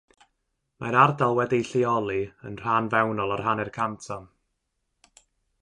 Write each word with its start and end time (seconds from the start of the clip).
Mae'r 0.83 0.97
ardal 1.01 1.35
wedi'i 1.41 1.67
lleoli 1.73 2.17
yn 2.51 2.57
rhan 2.63 2.89
fewnol 2.97 3.37
yr 3.37 3.47
hanner 3.49 3.75
canton. 3.79 4.29